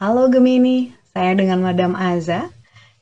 Halo 0.00 0.32
Gemini, 0.32 0.96
saya 1.12 1.36
dengan 1.36 1.60
Madam 1.60 1.92
Aza. 1.92 2.48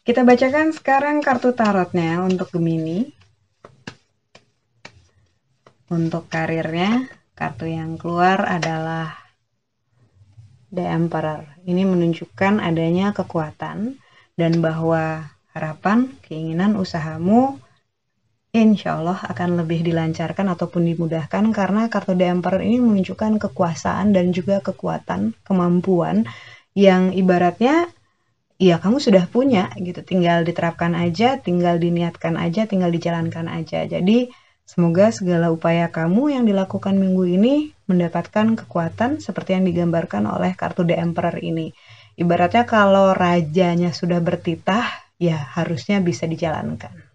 Kita 0.02 0.26
bacakan 0.26 0.74
sekarang 0.74 1.22
kartu 1.22 1.54
tarotnya 1.54 2.18
untuk 2.26 2.50
Gemini. 2.50 3.06
Untuk 5.86 6.26
karirnya, 6.26 7.06
kartu 7.38 7.70
yang 7.70 8.02
keluar 8.02 8.42
adalah 8.42 9.14
The 10.74 10.90
Emperor. 10.90 11.46
Ini 11.62 11.86
menunjukkan 11.86 12.58
adanya 12.58 13.14
kekuatan 13.14 13.94
dan 14.34 14.52
bahwa 14.58 15.30
harapan, 15.54 16.10
keinginan 16.26 16.74
usahamu 16.74 17.62
insya 18.60 18.98
Allah 18.98 19.18
akan 19.22 19.62
lebih 19.62 19.86
dilancarkan 19.86 20.46
ataupun 20.52 20.84
dimudahkan 20.90 21.44
karena 21.54 21.86
kartu 21.86 22.18
The 22.18 22.26
Emperor 22.28 22.60
ini 22.60 22.82
menunjukkan 22.82 23.38
kekuasaan 23.38 24.12
dan 24.12 24.34
juga 24.34 24.58
kekuatan, 24.60 25.38
kemampuan 25.46 26.26
yang 26.74 27.14
ibaratnya 27.14 27.88
ya 28.58 28.82
kamu 28.82 28.98
sudah 28.98 29.30
punya 29.30 29.70
gitu, 29.78 30.02
tinggal 30.02 30.42
diterapkan 30.42 30.92
aja, 30.98 31.38
tinggal 31.38 31.78
diniatkan 31.78 32.34
aja, 32.34 32.66
tinggal 32.66 32.90
dijalankan 32.90 33.46
aja. 33.46 33.86
Jadi 33.86 34.28
Semoga 34.68 35.08
segala 35.08 35.48
upaya 35.48 35.88
kamu 35.88 36.36
yang 36.36 36.44
dilakukan 36.44 37.00
minggu 37.00 37.24
ini 37.40 37.72
mendapatkan 37.88 38.52
kekuatan 38.52 39.16
seperti 39.16 39.56
yang 39.56 39.64
digambarkan 39.64 40.28
oleh 40.28 40.52
kartu 40.52 40.84
The 40.84 41.00
Emperor 41.00 41.40
ini. 41.40 41.72
Ibaratnya 42.20 42.68
kalau 42.68 43.16
rajanya 43.16 43.96
sudah 43.96 44.20
bertitah, 44.20 44.84
ya 45.16 45.40
harusnya 45.56 46.04
bisa 46.04 46.28
dijalankan. 46.28 47.07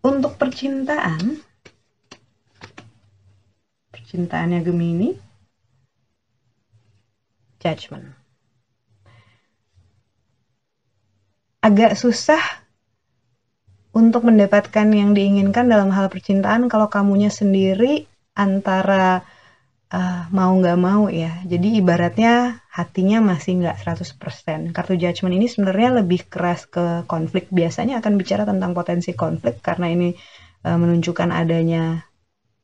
Untuk 0.00 0.40
percintaan, 0.40 1.44
percintaannya 3.92 4.64
Gemini, 4.64 5.12
judgment. 7.60 8.16
Agak 11.60 11.92
susah 12.00 12.40
untuk 13.92 14.24
mendapatkan 14.24 14.88
yang 14.88 15.12
diinginkan 15.12 15.68
dalam 15.68 15.92
hal 15.92 16.08
percintaan 16.08 16.72
kalau 16.72 16.88
kamunya 16.88 17.28
sendiri 17.28 18.08
antara 18.32 19.20
uh, 19.90 20.22
mau 20.30 20.52
nggak 20.54 20.78
mau 20.78 21.10
ya. 21.10 21.42
Jadi 21.46 21.82
ibaratnya 21.82 22.62
hatinya 22.70 23.18
masih 23.20 23.60
nggak 23.62 23.76
100%. 23.82 24.74
Kartu 24.74 24.94
judgment 24.96 25.34
ini 25.34 25.46
sebenarnya 25.50 26.02
lebih 26.02 26.26
keras 26.30 26.66
ke 26.70 27.04
konflik. 27.10 27.50
Biasanya 27.50 27.98
akan 28.00 28.14
bicara 28.16 28.46
tentang 28.46 28.72
potensi 28.72 29.12
konflik 29.12 29.58
karena 29.60 29.90
ini 29.90 30.08
uh, 30.64 30.78
menunjukkan 30.78 31.30
adanya 31.34 32.06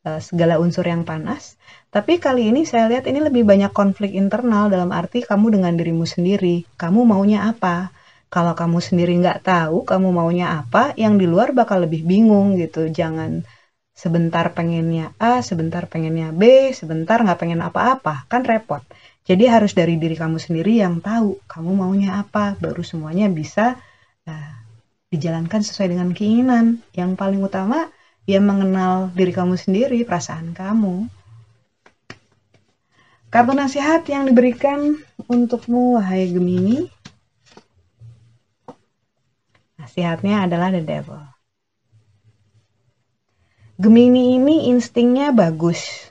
uh, 0.06 0.22
segala 0.22 0.62
unsur 0.62 0.86
yang 0.86 1.02
panas. 1.02 1.58
Tapi 1.90 2.22
kali 2.22 2.50
ini 2.50 2.62
saya 2.68 2.86
lihat 2.90 3.06
ini 3.10 3.22
lebih 3.22 3.42
banyak 3.42 3.72
konflik 3.74 4.14
internal 4.14 4.70
dalam 4.70 4.94
arti 4.94 5.26
kamu 5.26 5.58
dengan 5.58 5.74
dirimu 5.74 6.06
sendiri. 6.06 6.64
Kamu 6.78 7.02
maunya 7.04 7.50
apa? 7.50 7.92
kalau 8.26 8.58
kamu 8.58 8.82
sendiri 8.82 9.14
nggak 9.22 9.46
tahu 9.46 9.86
kamu 9.86 10.10
maunya 10.10 10.60
apa, 10.60 10.92
yang 10.98 11.14
di 11.16 11.30
luar 11.30 11.54
bakal 11.54 11.86
lebih 11.86 12.02
bingung 12.02 12.58
gitu. 12.58 12.90
Jangan 12.90 13.46
sebentar 13.96 14.52
pengennya 14.52 15.16
A, 15.16 15.40
sebentar 15.40 15.88
pengennya 15.88 16.28
B, 16.36 16.70
sebentar 16.76 17.16
nggak 17.24 17.40
pengen 17.40 17.64
apa-apa, 17.64 18.28
kan 18.28 18.44
repot. 18.44 18.84
Jadi 19.24 19.48
harus 19.48 19.72
dari 19.72 19.96
diri 19.96 20.14
kamu 20.14 20.36
sendiri 20.36 20.78
yang 20.78 21.00
tahu 21.00 21.40
kamu 21.48 21.70
maunya 21.72 22.20
apa, 22.20 22.54
baru 22.60 22.84
semuanya 22.84 23.26
bisa 23.32 23.80
uh, 24.28 24.54
dijalankan 25.08 25.64
sesuai 25.64 25.96
dengan 25.96 26.12
keinginan. 26.12 26.84
Yang 26.92 27.16
paling 27.16 27.40
utama 27.40 27.88
ya 28.28 28.38
mengenal 28.38 29.08
diri 29.16 29.32
kamu 29.32 29.56
sendiri, 29.56 30.04
perasaan 30.04 30.52
kamu. 30.52 31.08
Kartu 33.32 33.52
nasihat 33.56 34.06
yang 34.06 34.28
diberikan 34.28 35.00
untukmu, 35.26 35.98
wahai 35.98 36.30
Gemini, 36.30 36.86
Nasihatnya 39.86 40.44
adalah 40.44 40.74
the 40.74 40.82
devil. 40.82 41.35
Gemini 43.76 44.40
ini 44.40 44.72
instingnya 44.72 45.36
bagus, 45.36 46.08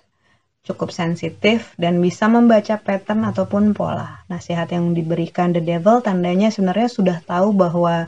cukup 0.61 0.93
sensitif 0.93 1.73
dan 1.81 1.97
bisa 1.97 2.29
membaca 2.29 2.77
pattern 2.77 3.25
ataupun 3.25 3.73
pola. 3.73 4.21
Nasihat 4.29 4.69
yang 4.69 4.93
diberikan 4.93 5.49
the 5.49 5.65
devil 5.65 5.97
tandanya 5.97 6.53
sebenarnya 6.53 6.93
sudah 6.93 7.17
tahu 7.25 7.57
bahwa 7.57 8.05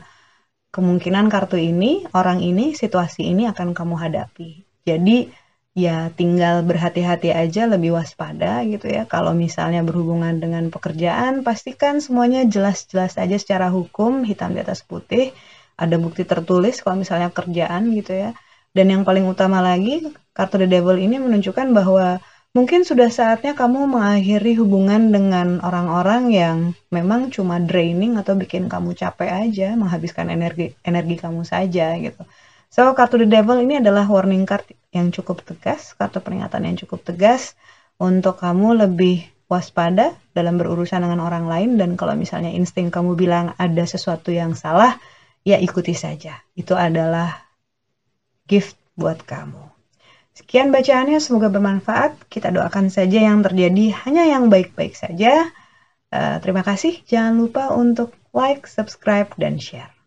kemungkinan 0.70 1.26
kartu 1.26 1.58
ini, 1.58 2.06
orang 2.14 2.38
ini, 2.38 2.78
situasi 2.78 3.26
ini 3.26 3.50
akan 3.50 3.74
kamu 3.74 3.98
hadapi. 3.98 4.62
Jadi 4.86 5.26
ya 5.74 6.14
tinggal 6.14 6.62
berhati-hati 6.62 7.34
aja 7.34 7.66
lebih 7.66 7.98
waspada 7.98 8.62
gitu 8.62 8.86
ya. 8.86 9.10
Kalau 9.10 9.34
misalnya 9.34 9.82
berhubungan 9.82 10.38
dengan 10.38 10.70
pekerjaan, 10.70 11.42
pastikan 11.42 11.98
semuanya 11.98 12.46
jelas-jelas 12.46 13.18
aja 13.18 13.34
secara 13.34 13.74
hukum, 13.74 14.22
hitam 14.22 14.54
di 14.54 14.62
atas 14.62 14.86
putih 14.86 15.34
ada 15.74 15.98
bukti 15.98 16.22
tertulis 16.22 16.78
kalau 16.78 17.02
misalnya 17.02 17.34
kerjaan 17.34 17.90
gitu 17.90 18.14
ya. 18.14 18.38
Dan 18.78 18.94
yang 18.94 19.02
paling 19.02 19.26
utama 19.26 19.58
lagi, 19.58 20.06
kartu 20.30 20.62
The 20.62 20.70
Devil 20.70 21.02
ini 21.02 21.18
menunjukkan 21.18 21.74
bahwa 21.74 22.22
mungkin 22.54 22.86
sudah 22.86 23.10
saatnya 23.10 23.58
kamu 23.58 23.90
mengakhiri 23.90 24.54
hubungan 24.54 25.10
dengan 25.10 25.58
orang-orang 25.66 26.30
yang 26.30 26.78
memang 26.94 27.34
cuma 27.34 27.58
draining 27.58 28.14
atau 28.14 28.38
bikin 28.38 28.70
kamu 28.70 28.94
capek 28.94 29.50
aja, 29.50 29.74
menghabiskan 29.74 30.30
energi 30.30 30.78
energi 30.86 31.18
kamu 31.18 31.42
saja 31.42 31.90
gitu. 31.98 32.22
So, 32.70 32.86
kartu 32.94 33.18
The 33.18 33.26
Devil 33.26 33.66
ini 33.66 33.82
adalah 33.82 34.06
warning 34.06 34.46
card 34.46 34.70
yang 34.94 35.10
cukup 35.10 35.42
tegas, 35.42 35.98
kartu 35.98 36.22
peringatan 36.22 36.62
yang 36.62 36.78
cukup 36.78 37.02
tegas 37.02 37.58
untuk 37.98 38.38
kamu 38.38 38.78
lebih 38.78 39.26
waspada 39.50 40.14
dalam 40.38 40.54
berurusan 40.54 41.02
dengan 41.02 41.18
orang 41.18 41.50
lain 41.50 41.82
dan 41.82 41.98
kalau 41.98 42.14
misalnya 42.14 42.54
insting 42.54 42.94
kamu 42.94 43.18
bilang 43.18 43.58
ada 43.58 43.82
sesuatu 43.82 44.30
yang 44.30 44.54
salah, 44.54 45.02
ya 45.42 45.58
ikuti 45.58 45.98
saja. 45.98 46.38
Itu 46.54 46.78
adalah 46.78 47.47
gift 48.48 48.80
buat 48.96 49.20
kamu. 49.22 49.68
Sekian 50.32 50.70
bacaannya, 50.70 51.18
semoga 51.18 51.50
bermanfaat. 51.50 52.30
Kita 52.30 52.54
doakan 52.54 52.88
saja 52.88 53.26
yang 53.26 53.42
terjadi 53.42 53.90
hanya 54.06 54.24
yang 54.24 54.48
baik-baik 54.48 54.94
saja. 54.94 55.50
Uh, 56.08 56.40
terima 56.40 56.62
kasih. 56.62 57.02
Jangan 57.04 57.36
lupa 57.36 57.74
untuk 57.74 58.14
like, 58.32 58.64
subscribe, 58.70 59.28
dan 59.36 59.60
share. 59.60 59.97